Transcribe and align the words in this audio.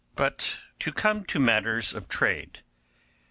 But 0.15 0.57
to 0.79 0.91
come 0.91 1.23
to 1.25 1.37
matters 1.39 1.93
of 1.93 2.07
trade. 2.07 2.63